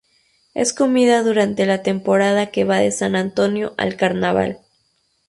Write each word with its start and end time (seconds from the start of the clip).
Es 0.55 0.73
comida 0.73 1.21
durante 1.21 1.67
la 1.67 1.83
temporada 1.83 2.47
que 2.49 2.63
va 2.63 2.79
de 2.79 2.89
San 2.91 3.15
Antonio 3.15 3.75
al 3.77 3.97
Carnaval. 3.97 4.57